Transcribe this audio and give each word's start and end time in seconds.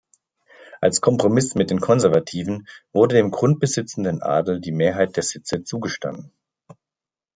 Als 0.81 0.99
Kompromiss 0.99 1.53
mit 1.53 1.69
den 1.69 1.79
Konservativen 1.79 2.67
wurde 2.91 3.17
dem 3.17 3.29
grundbesitzenden 3.29 4.23
Adel 4.23 4.59
die 4.59 4.71
Mehrheit 4.71 5.15
der 5.15 5.21
Sitze 5.21 5.63
zugestanden. 5.63 6.31